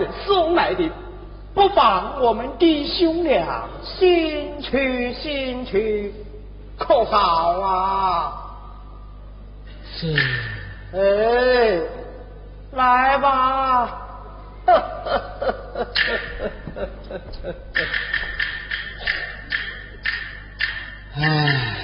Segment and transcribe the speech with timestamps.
[0.00, 0.90] 人送来的，
[1.54, 6.12] 不妨我们弟兄俩先去先去，
[6.78, 8.32] 可好啊？
[9.94, 10.16] 是。
[10.92, 11.80] 哎，
[12.72, 14.06] 来吧。
[21.16, 21.76] 唉，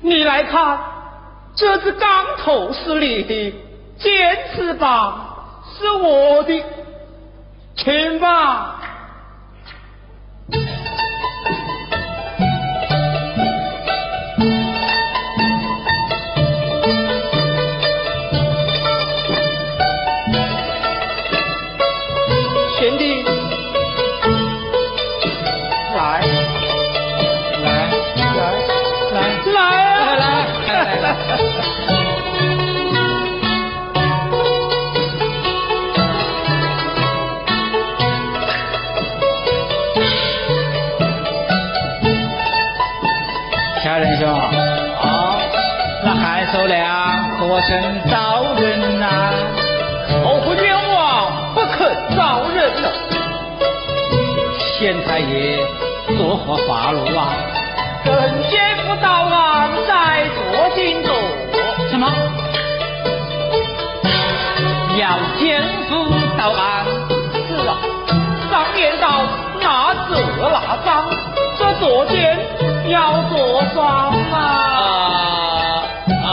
[0.00, 0.78] 你来看，
[1.54, 3.54] 这只钢头是你的，
[3.98, 5.27] 尖翅膀
[5.78, 6.64] 是我的，
[7.76, 8.77] 请吧。
[71.80, 72.36] 这坐监
[72.88, 74.36] 要做双啊。
[76.24, 76.26] 啊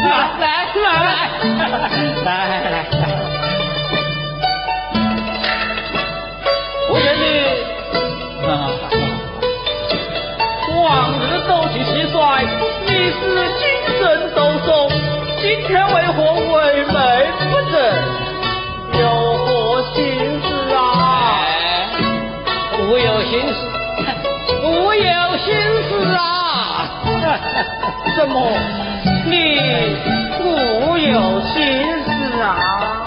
[0.00, 0.08] 来
[0.40, 0.44] 来
[0.74, 0.84] 来，
[2.24, 2.86] 来来来，
[6.90, 7.22] 我愿你
[10.80, 10.82] 往
[11.20, 12.16] 日斗气蟋蟀，
[12.86, 13.22] 你是
[13.58, 13.62] 精
[13.98, 14.02] 神
[14.34, 14.72] 抖擞，
[15.42, 16.54] 今天为何为
[16.86, 16.96] 美
[28.16, 28.28] 怎！
[28.28, 28.50] 么？
[29.26, 29.60] 你
[30.38, 31.54] 不有心
[32.06, 32.40] 思？
[32.42, 33.06] 啊！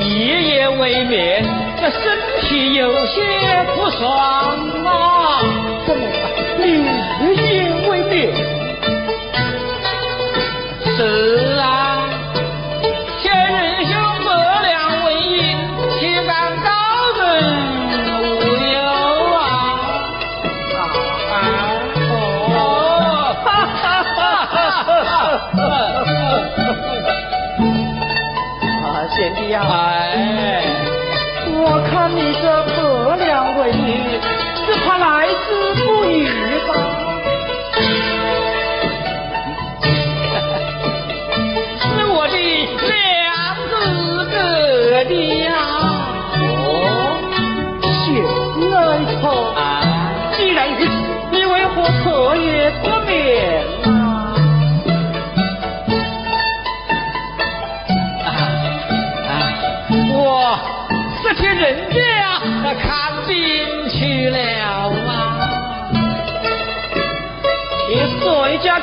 [0.00, 0.04] 一
[0.48, 1.44] 夜未眠，
[1.80, 2.02] 这身
[2.42, 3.20] 体有些
[3.74, 4.65] 不爽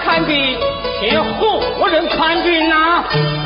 [0.04, 0.60] 看病？
[1.00, 1.18] 去
[1.80, 2.78] 何人看病啊？
[2.98, 3.43] 啊，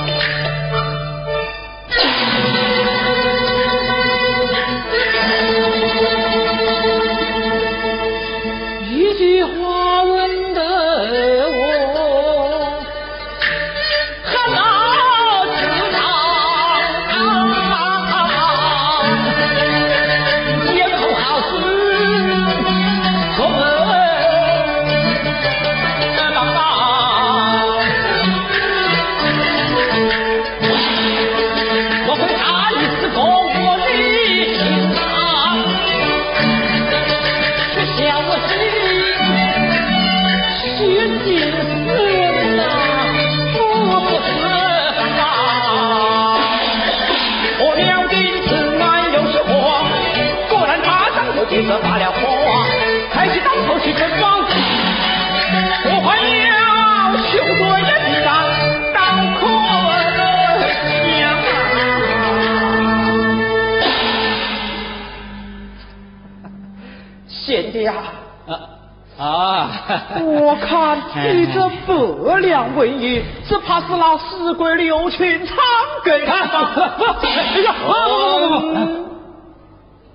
[70.23, 70.97] 我看
[71.33, 75.55] 你这不良文艺，只怕是那死鬼刘群唱
[76.03, 76.33] 给他？
[77.23, 77.73] 哎呀，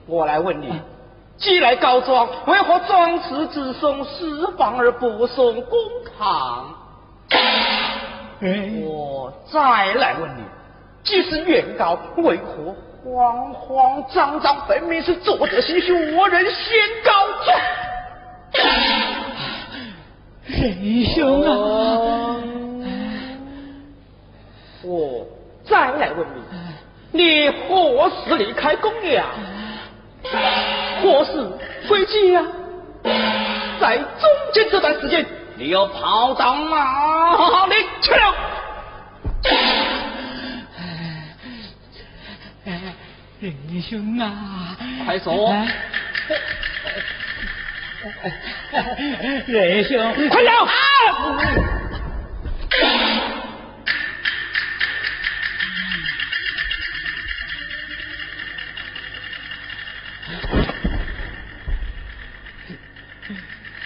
[0.06, 0.72] 我来问你，
[1.38, 5.78] 既来告状，为何状词只送私房而不送公
[6.18, 6.74] 堂？
[8.84, 9.60] 我再
[9.94, 10.42] 来问你，
[11.02, 12.74] 既是原告，为何
[13.04, 17.12] 慌慌张张，分明是作者心虚，我人先告
[17.44, 17.56] 状？
[20.52, 22.36] 仁兄啊！
[24.84, 25.26] 我
[25.64, 26.26] 再来问
[27.12, 29.24] 你，你何时离开公庙？
[31.02, 31.32] 何时
[31.88, 32.12] 回家？
[33.80, 34.04] 在中
[34.52, 35.24] 间这段时间，
[35.56, 38.34] 你又跑到哪里去了？
[43.40, 44.76] 仁兄啊！
[45.04, 45.52] 快说！
[49.46, 49.96] 仁兄，
[50.28, 50.50] 快走！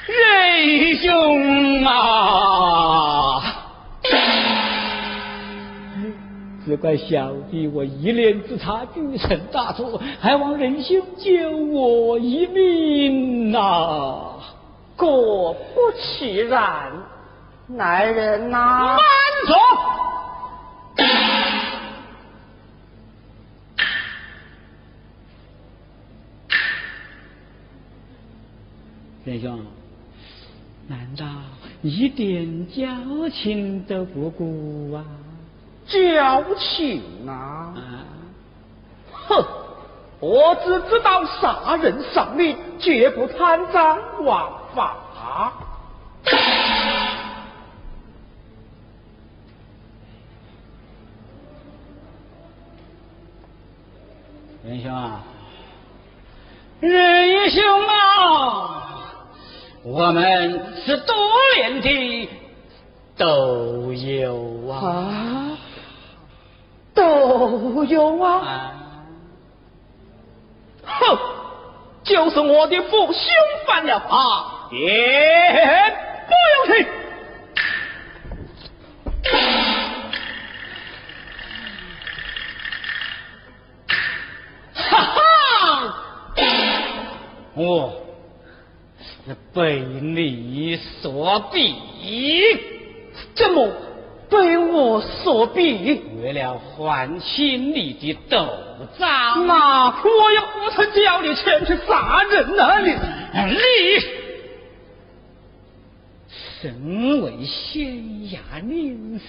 [0.06, 3.55] 仁兄啊！
[6.66, 14.32] 只怪小弟我一念之差，铸成大错，还望仁兄救我一命呐！
[14.96, 16.92] 果不其然，
[17.76, 18.96] 来人呐！
[18.96, 18.98] 慢
[19.46, 19.54] 走！
[29.24, 29.60] 仁兄，
[30.88, 31.24] 难道
[31.82, 35.04] 一点交情都不顾啊？
[35.88, 37.72] 交情啊！
[39.28, 39.44] 哼，
[40.20, 44.96] 我只知道杀人偿命，绝不贪赃枉法。
[54.64, 55.22] 仁兄啊，
[56.80, 58.92] 仁兄啊，
[59.84, 61.14] 我们是多
[61.56, 62.28] 年的
[63.16, 65.44] 斗友啊。
[65.44, 65.45] 都
[67.84, 68.72] 有啊！
[70.84, 71.18] 哼，
[72.04, 73.22] 就是我的父兄
[73.66, 75.94] 犯了法，也
[76.28, 76.86] 不用去。
[84.74, 85.18] 哈哈，
[87.54, 87.92] 我
[89.26, 91.74] 是被你所逼，
[93.34, 93.68] 怎么？
[94.36, 98.46] 被我所逼，为了还清你的斗
[98.98, 102.78] 账，那我又不曾叫你前去杀人啊！
[102.80, 103.56] 你你
[106.60, 107.86] 身为县
[108.30, 109.24] 衙令史，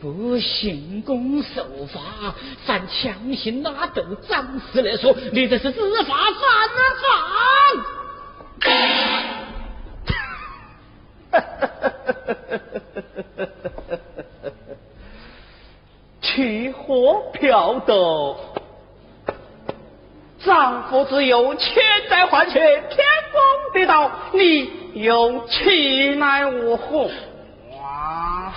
[0.00, 7.06] 不行公守法，反强行拉斗张氏来说，你这是知法犯了法！
[16.20, 18.36] 去火嫖斗，
[20.38, 22.54] 丈夫只有欠债还钱，
[22.88, 27.10] 天公地道，你又岂奈我何？
[27.80, 28.54] 哇！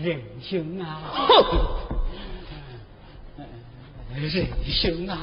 [0.00, 1.00] 仁兄啊！
[4.14, 5.18] 仁兄啊！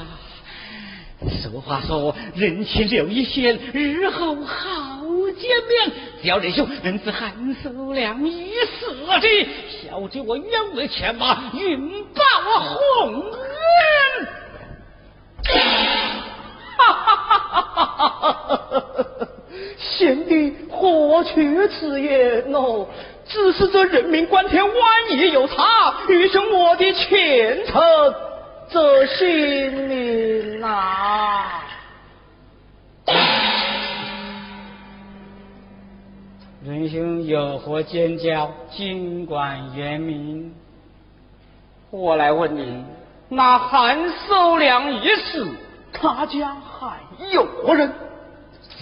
[1.42, 5.00] 俗话说，人前留一线，日后好
[5.38, 5.90] 见面。
[6.20, 9.48] 只要仁兄能是韩寿良一死的，
[9.82, 12.22] 小弟我愿为前马，云报
[13.00, 13.40] 红恩。
[19.78, 22.86] 贤弟何去此言哦？
[23.26, 24.74] 只是这人命关天，万
[25.10, 27.82] 一有差，余生我的前程。
[28.68, 31.62] 这性命啊！
[36.64, 38.50] 仁兄有何见教？
[38.70, 40.52] 尽管言明。
[41.90, 42.84] 我来问你，
[43.28, 45.46] 那韩寿良一死，
[45.92, 46.98] 他家还
[47.32, 47.92] 有何人？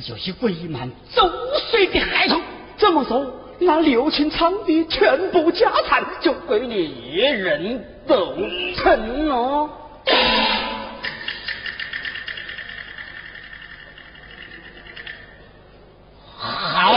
[0.09, 1.31] 有些伪满周
[1.71, 2.41] 岁的孩童。
[2.79, 3.25] 这么说，
[3.61, 7.85] 那刘清昌的全部家产就归你一人？
[8.07, 8.37] 都
[8.77, 9.69] 成了。
[16.37, 16.95] 好，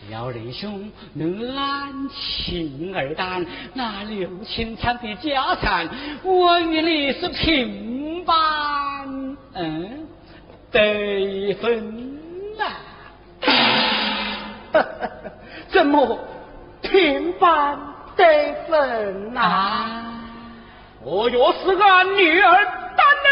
[0.00, 5.88] 只要要仁兄能安情而担，那刘青山的家产，
[6.22, 8.34] 我与你是平半，
[9.52, 10.08] 嗯，
[10.70, 12.18] 得分
[12.56, 12.64] 呐。
[15.68, 16.18] 怎么
[16.80, 17.78] 平半
[18.16, 20.02] 得分呐？
[21.02, 22.64] 我若是俺女儿
[22.96, 23.28] 担呢？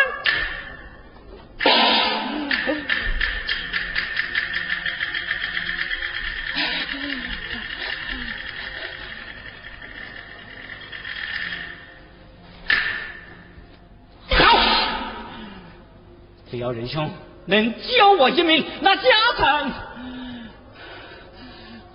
[16.50, 17.10] 只要仁兄
[17.46, 19.02] 能救我一命，那家
[19.36, 19.72] 产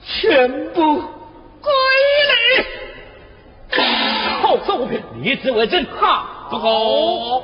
[0.03, 1.01] 全部
[1.62, 1.72] 归
[2.27, 2.65] 你。
[4.41, 4.58] 好，
[5.19, 5.85] 周平，立字为证。
[5.99, 7.43] 哈，不够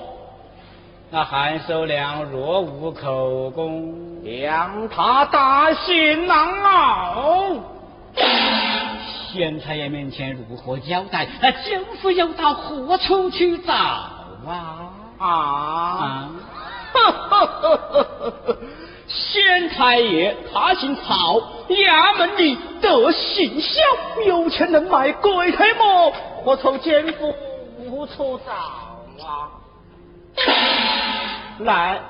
[1.11, 7.53] 那韩守良若无口供，让他大刑难熬。
[9.31, 11.27] 县太爷面前如何交代？
[11.41, 14.91] 那奸夫又到何处去找啊？
[15.19, 16.29] 啊！
[19.07, 21.39] 县太爷他姓曹，
[21.69, 23.81] 衙门里得姓肖，
[24.25, 26.13] 有钱能买鬼胎么，
[26.43, 27.33] 我从奸夫
[27.87, 28.51] 无处找
[29.25, 29.51] 啊！
[31.59, 32.01] 来，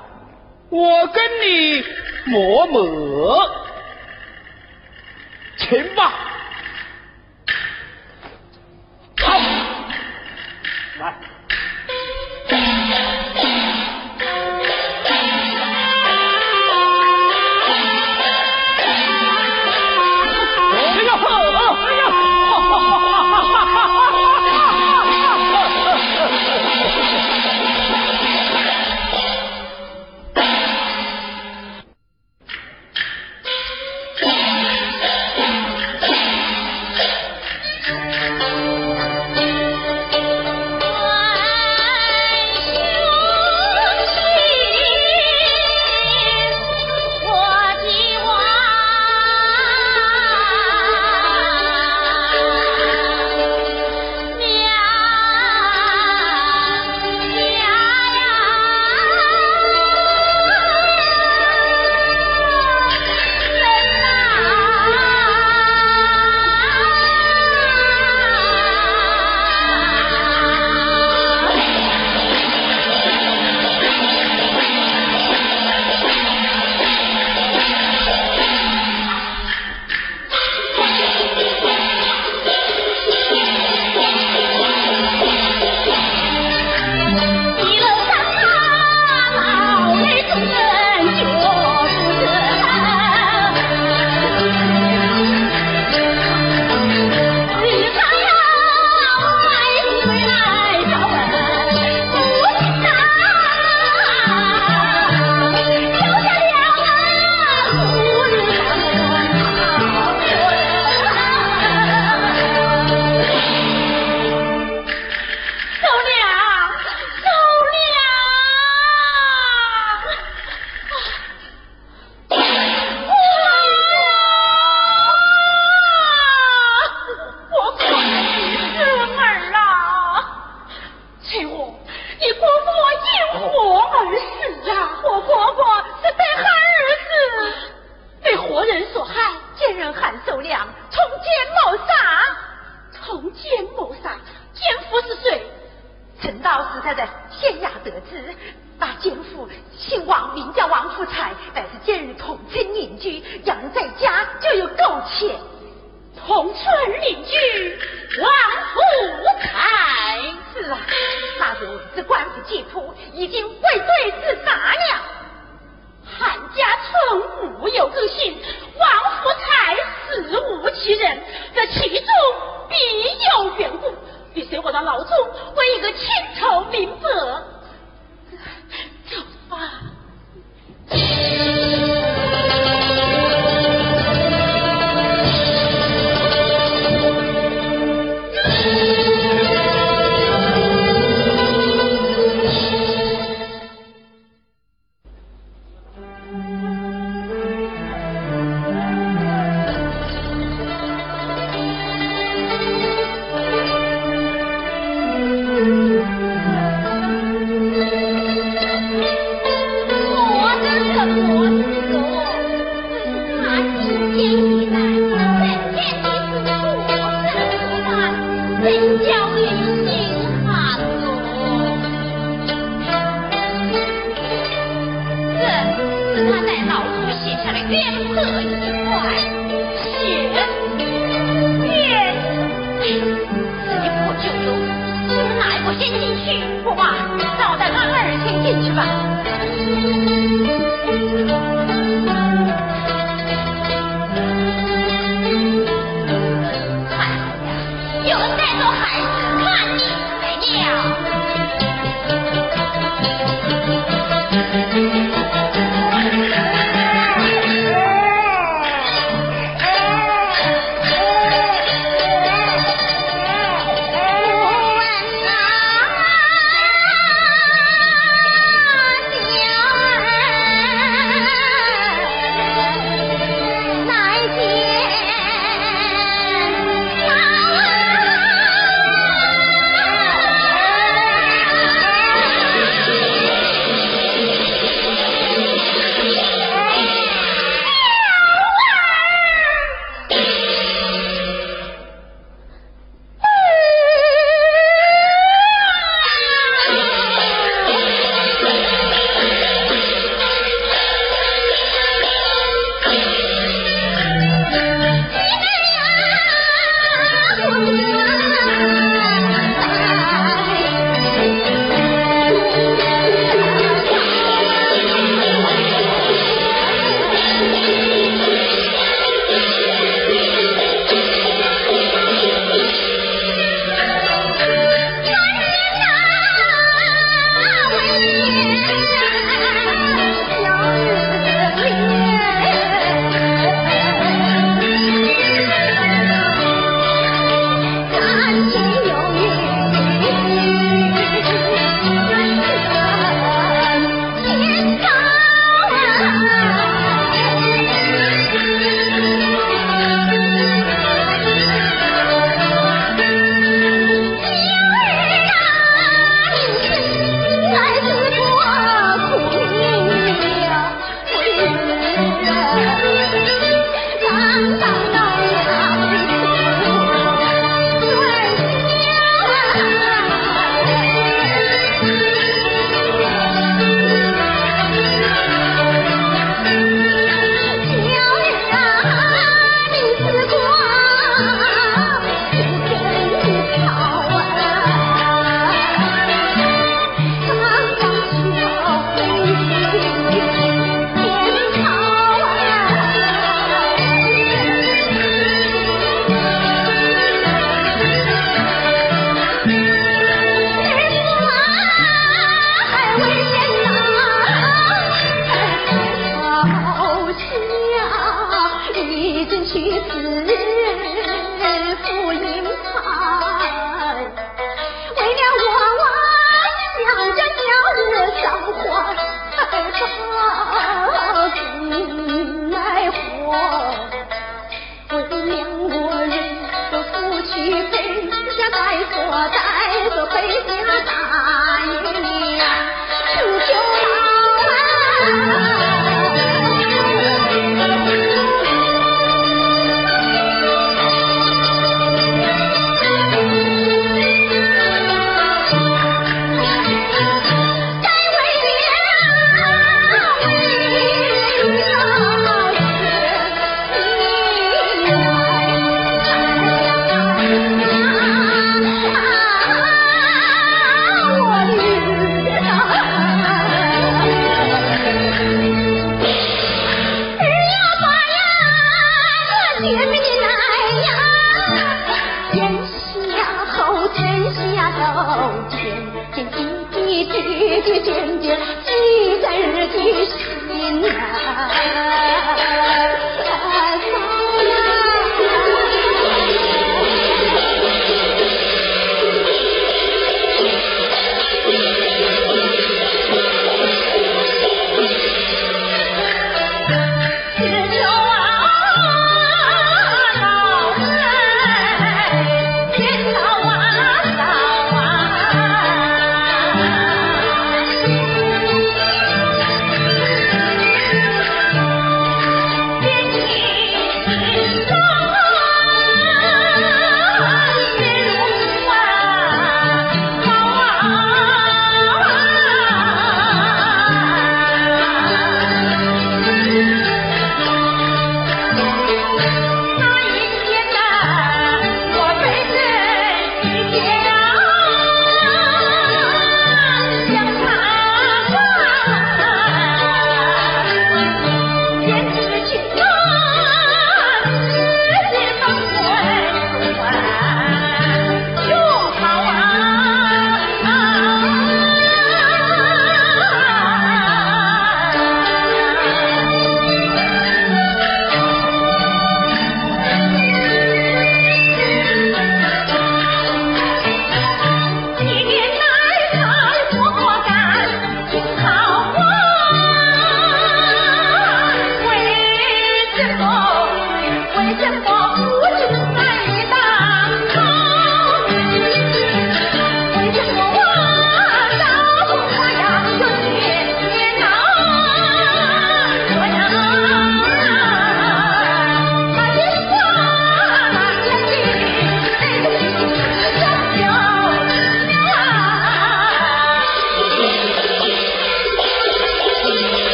[0.70, 1.84] 我跟你
[2.26, 3.48] 磨磨，
[5.56, 6.12] 请吧。
[9.18, 9.38] 好，
[10.98, 11.14] 来。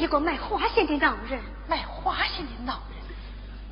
[0.00, 1.38] 一个卖花鞋的老人，
[1.68, 2.96] 卖花鞋的老人，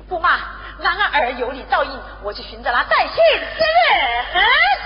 [0.07, 0.37] 姑妈，
[0.77, 3.65] 男儿有你照应，我去寻找那带信之
[3.95, 4.78] 人。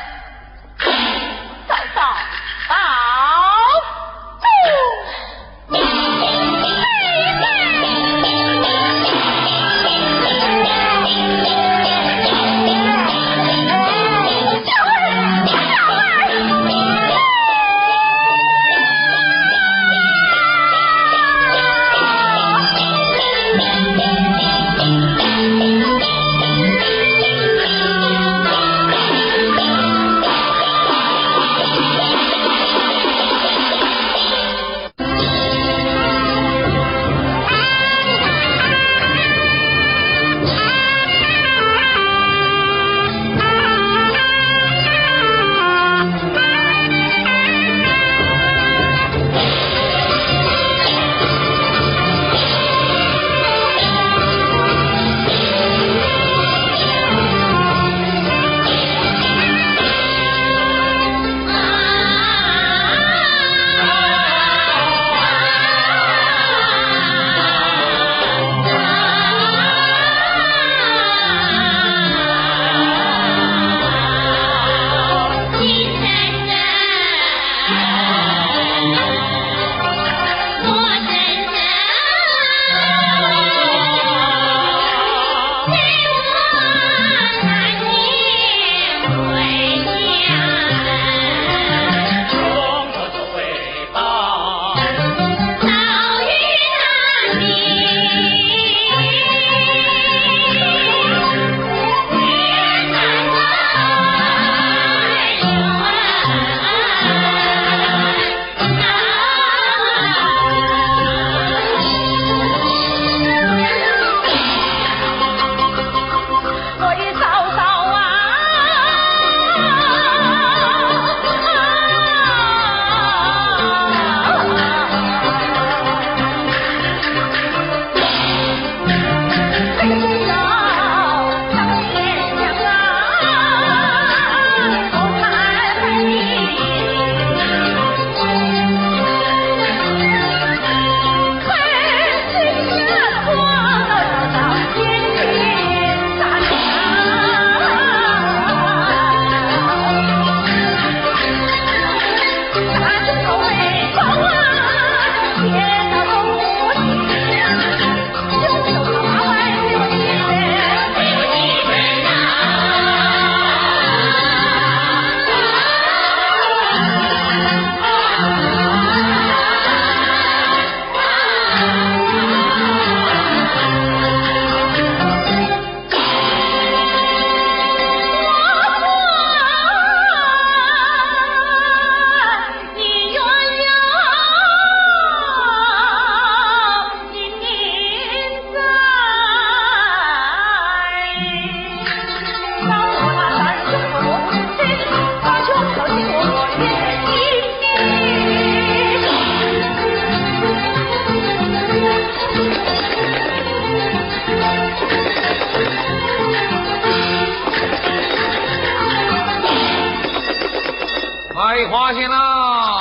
[211.36, 212.80] 卖花鞋啦！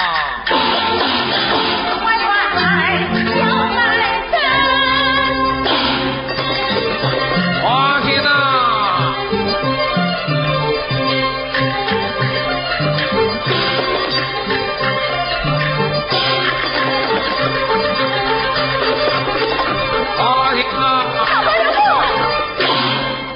[7.62, 8.28] 花鞋呐！
[20.18, 20.84] 花鞋呐！
[21.16, 21.78] 大白兔。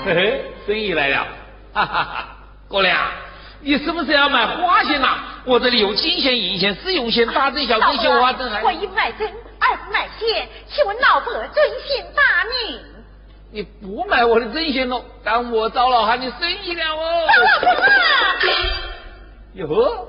[0.04, 1.26] 嘿嘿，生意来了，
[1.72, 2.26] 哈哈哈，
[2.68, 2.94] 姑娘。
[5.44, 12.80] 我这里有金线、银线、丝绒线、大针、小针、绣花针，我一不卖针，二不买线，请问老伯尊姓大名？
[13.50, 17.26] 你不买我的针线喽，当我糟老汉的生意了哦。
[17.62, 17.78] 糟老
[18.40, 18.48] 伯！
[19.54, 20.08] 哟，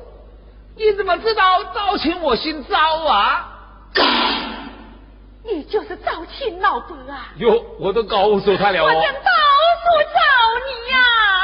[0.76, 3.47] 你怎么知道赵青我姓赵啊？
[5.43, 7.30] 你就是赵青老伯啊？
[7.38, 8.88] 哟，我都告诉他了哦。
[8.88, 9.32] 我正到
[9.82, 10.20] 处找
[10.68, 10.97] 你呀。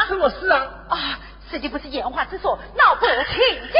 [0.07, 0.67] 什么事啊？
[0.89, 1.19] 啊。
[1.53, 3.37] 这就不是言话之说，老伯请
[3.69, 3.77] 进。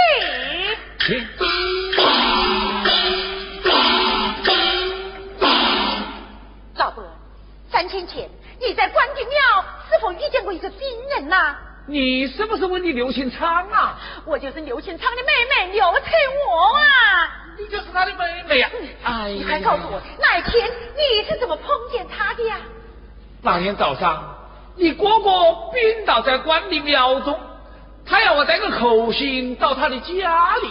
[6.76, 7.04] 老伯，
[7.72, 8.30] 三天前
[8.62, 10.80] 你在关帝庙是否遇见过一个病
[11.16, 11.56] 人呐？
[11.88, 13.98] 你是不是问你刘庆昌啊？
[14.24, 15.32] 我就是刘庆昌的妹
[15.66, 16.02] 妹刘翠
[16.46, 16.84] 娥啊。
[17.58, 18.70] 你就是他的妹妹呀？
[19.04, 22.58] 哎，你还告诉我那一天你是怎么碰见他的呀？
[23.42, 24.38] 那天早上，
[24.76, 27.40] 你哥哥病倒在关帝庙中，
[28.06, 30.70] 他要我带个口信到他的家里。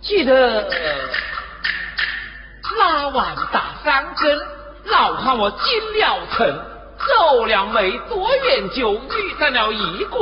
[0.00, 0.70] 记得
[2.78, 4.38] 拉完打三更，
[4.86, 6.46] 老汉我进了城，
[6.98, 10.18] 走了没多远，就遇上了一个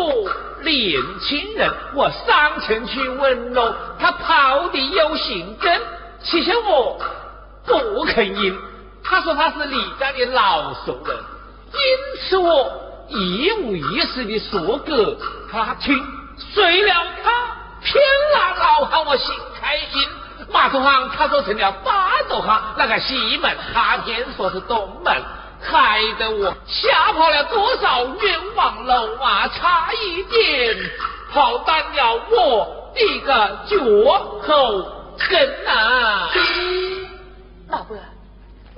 [0.63, 1.71] 年轻人。
[1.95, 5.81] 我上前去问喽，他跑的有行根，
[6.23, 6.99] 其实我
[7.67, 8.59] 不肯应。
[9.05, 11.17] 他说他是李家的老熟人，
[11.73, 12.73] 因此我
[13.09, 15.19] 一五一十的说给
[15.53, 16.03] 他听。
[16.39, 18.03] 谁料他偏
[18.35, 20.09] 拿老汉我心开心，
[20.53, 25.23] 马头行他说成了八斗行，那个西门他偏说是东门，
[25.63, 29.49] 害得我吓跑了多少冤枉路啊！
[29.49, 30.77] 差一点
[31.33, 33.77] 跑断了我的个脚
[34.43, 34.93] 后
[35.29, 36.29] 跟啊！
[37.69, 37.97] 老伯。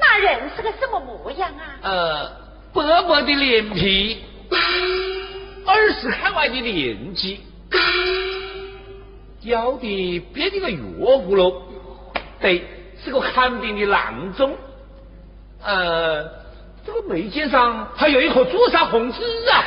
[0.01, 1.63] 那人是个什么模样啊？
[1.83, 2.31] 呃，
[2.73, 4.25] 薄薄的脸皮，
[5.67, 7.45] 二十开外的年纪，
[9.43, 11.63] 腰的别的个药葫芦，
[12.41, 12.65] 对，
[13.03, 14.57] 是个看病的郎中。
[15.63, 16.23] 呃，
[16.87, 19.65] 这个眉间上还有一颗朱砂红痣啊！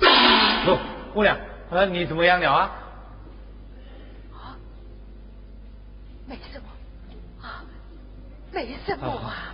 [0.66, 0.78] 哦，
[1.12, 1.36] 姑娘，
[1.70, 2.70] 呃，你怎么样了啊？
[4.32, 4.56] 啊，
[6.26, 6.66] 没什么
[7.42, 7.64] 啊。
[8.52, 9.06] 没什么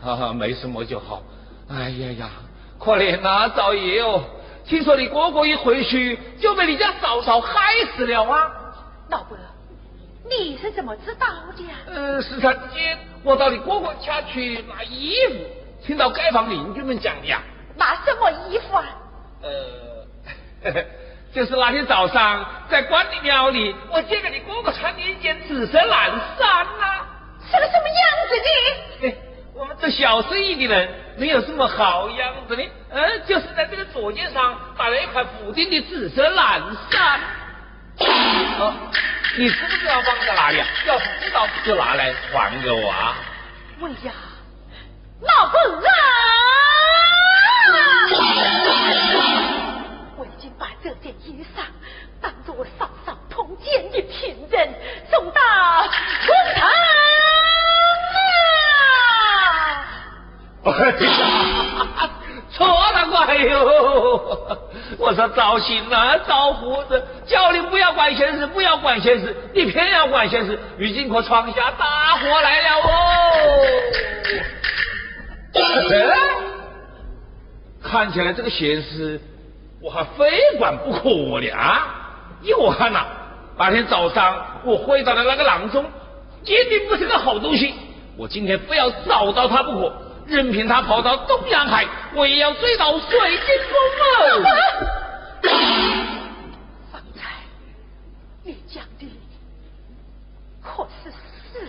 [0.02, 1.22] 啊，啊，没什么就好。
[1.68, 2.30] 哎呀呀，
[2.78, 4.22] 可怜呐，赵爷哦，
[4.72, 8.50] 听说你哥哥一回去就被你家嫂嫂害死了啊！
[9.10, 9.36] 老伯，
[10.24, 11.74] 你是怎么知道的呀？
[11.94, 15.34] 呃，时常间我到你哥哥家去拿衣服，
[15.86, 17.42] 听到街坊邻居们讲的呀。
[17.76, 18.84] 拿什么衣服啊？
[19.42, 20.72] 呃，
[21.34, 27.06] 就是那天早上在关帝庙里，我借给你哥哥穿的一件紫色蓝衫呐。
[27.44, 29.08] 是个什么样子的？
[29.08, 29.14] 哎，
[29.54, 37.20] 我们这小生意的人没有什么好样子的，嗯，就是在这个左肩上打了一块补丁的紫色蓝衫。
[38.58, 38.72] 哦，
[39.36, 40.66] 你知不知道放在哪里啊？
[40.86, 43.14] 要是知道就拿来还给我啊。
[43.82, 44.12] 哎呀，
[45.20, 45.84] 老公啊！
[50.16, 51.60] 我已经把这件衣裳
[52.22, 54.74] 当做我嫂嫂通奸的凭证
[55.10, 55.40] 送到
[56.26, 56.70] 公堂。
[60.64, 62.10] 哎呀，
[62.52, 64.58] 错了怪哟！
[64.98, 72.90] 我说赵兴啊，赵胡子，叫你不要管闲事，不要管闲事，你偏要管闲事，如今可闯下大祸来了哦！
[77.82, 79.20] 看起来这个闲事
[79.80, 81.88] 我还非管不可的啊！
[82.56, 83.04] 我看呐，
[83.58, 85.84] 那天早上我回到的那个郎中，
[86.44, 87.74] 一定不是个好东西，
[88.16, 89.92] 我今天非要找到他不可。
[90.32, 94.50] 任凭他跑到东洋海，我也要追到水晶宫啊！
[96.90, 97.20] 方才
[98.42, 99.06] 你讲的
[100.62, 101.10] 可是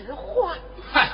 [0.05, 0.55] 实话？
[0.93, 1.09] 嗨，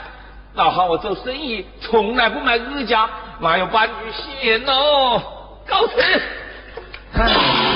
[0.53, 5.19] 老汉我做生意从来不买日价，哪有半句戏言哦？
[5.67, 5.95] 告辞。
[7.15, 7.25] 真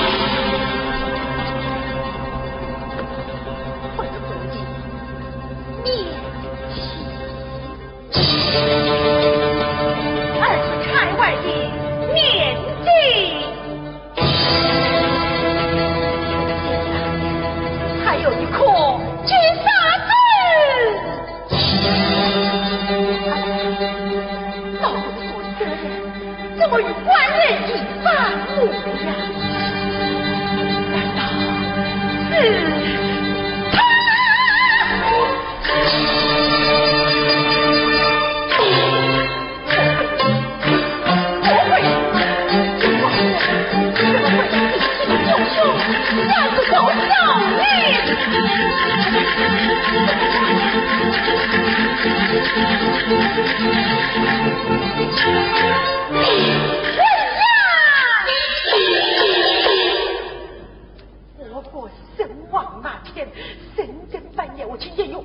[26.74, 27.63] 我与官人
[61.52, 63.28] 我过身亡那天，
[63.76, 65.22] 深更半夜我去夜游，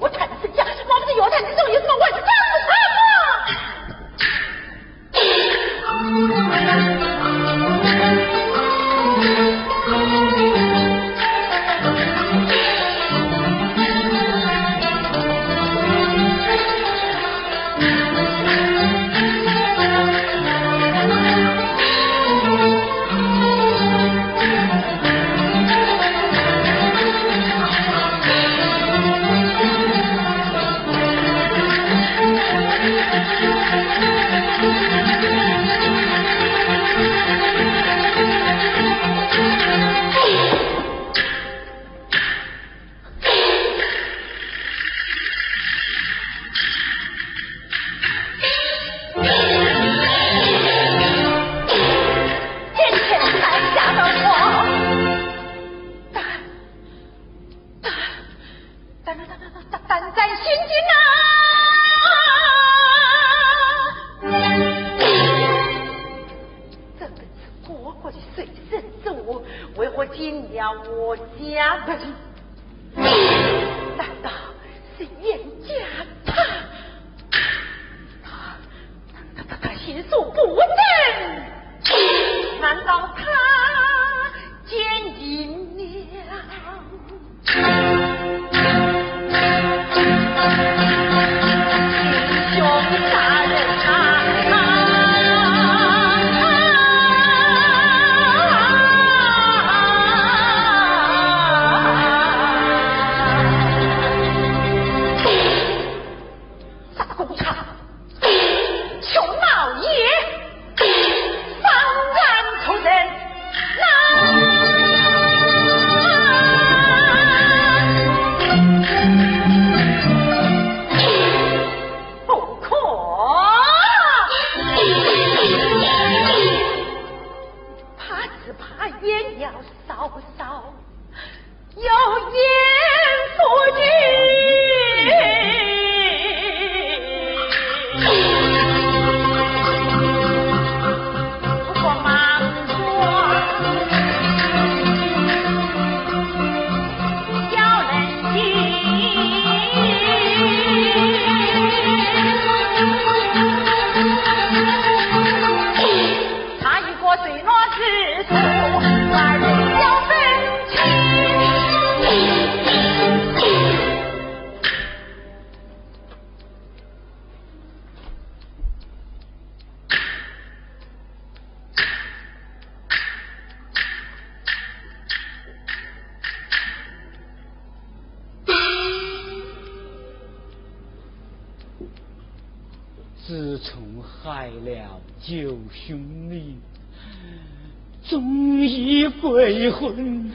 [189.72, 190.32] 悔婚，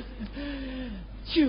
[1.26, 1.40] 就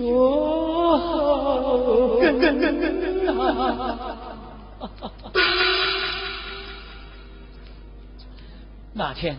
[8.94, 9.36] 那天。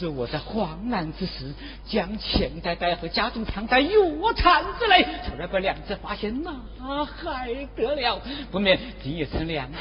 [0.00, 1.52] 是我在慌难之时，
[1.86, 3.90] 将钱袋袋和家中藏在药
[4.34, 8.18] 铲之内，突然被娘子发现，那还得了？
[8.50, 9.76] 不免今夜趁娘子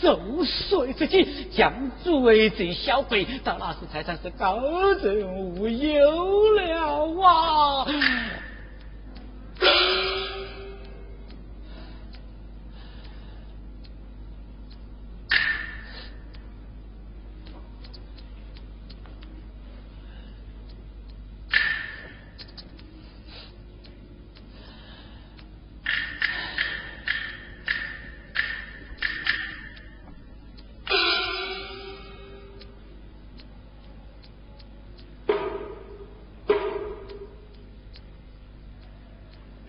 [0.00, 4.60] 受水之际，将罪贼消费，到那时才算是高
[5.02, 7.84] 枕无忧了啊！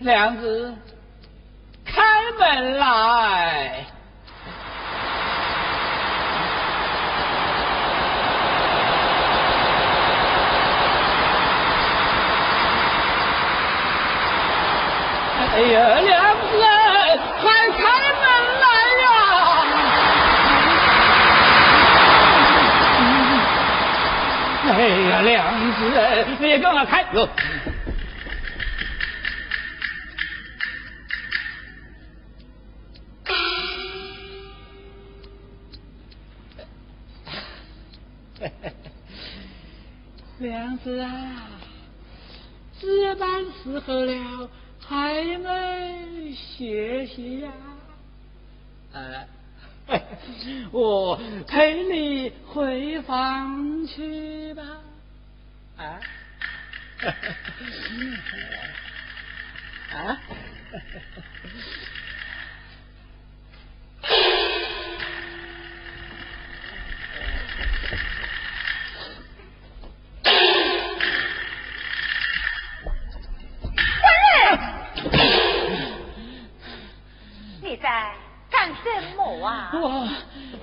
[0.06, 0.72] 娘子，
[79.80, 80.08] 我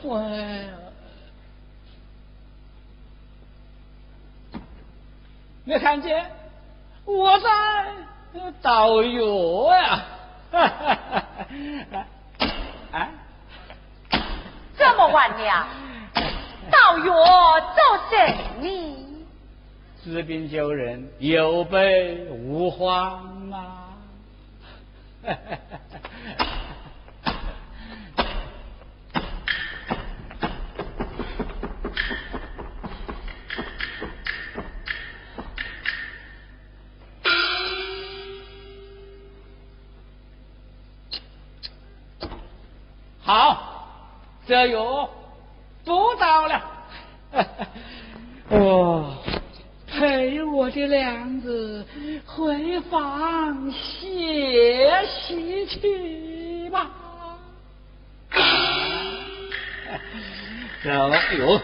[0.01, 0.20] 我，
[5.66, 6.26] 没看见
[7.05, 7.47] 我在
[8.61, 10.05] 倒药呀！
[12.91, 13.09] 啊，
[14.78, 15.68] 这么晚了，
[16.72, 17.05] 倒药
[17.76, 17.78] 做
[18.09, 18.14] 什
[18.61, 18.66] 么？
[20.03, 23.95] 治病 救人，有备无患嘛！
[44.54, 45.10] 这药
[45.84, 46.62] 不到了。
[48.49, 49.18] 我
[49.88, 51.84] 陪我的娘子
[52.24, 56.88] 回房歇息去吧。
[60.84, 60.91] 走
[61.39, 61.60] 哟。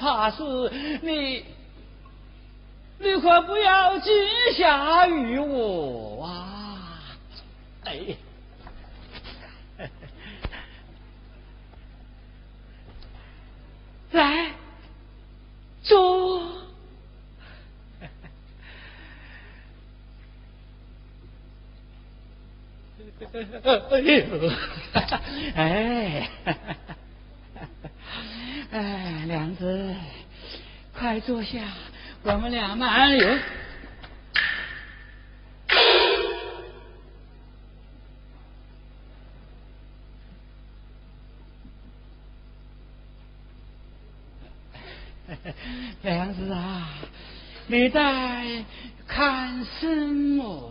[0.00, 0.42] 怕是，
[1.02, 1.44] 你
[2.98, 4.12] 你可不要惊
[4.56, 7.02] 吓于我啊！
[7.84, 8.16] 哎，
[14.12, 14.50] 来
[15.82, 16.40] 坐。
[23.92, 24.50] 哎呦，
[28.72, 29.94] 哎，娘子，
[31.10, 31.58] 快坐下，
[32.22, 33.26] 我们俩慢游。
[46.02, 46.88] 娘子啊，
[47.66, 48.64] 你在
[49.08, 50.69] 看什么